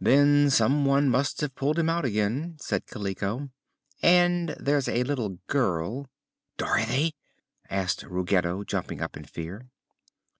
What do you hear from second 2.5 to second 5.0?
said Kaliko. "And there's